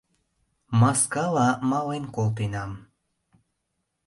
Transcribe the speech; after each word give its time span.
Маскала 0.79 1.47
мален 1.69 2.03
колтенам! 2.15 2.71